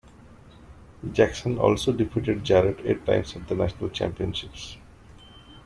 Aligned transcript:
Jackson 1.11 1.59
also 1.59 1.91
defeated 1.93 2.43
Jarrett 2.43 2.79
eight 2.83 3.05
times 3.05 3.35
at 3.35 3.47
the 3.47 3.53
national 3.53 3.89
championships. 3.91 4.77